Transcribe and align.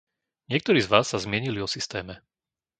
Niektorí 0.51 0.79
z 0.83 0.89
vás 0.93 1.05
sa 1.13 1.21
zmienili 1.25 1.59
o 1.61 1.69
systéme. 1.75 2.15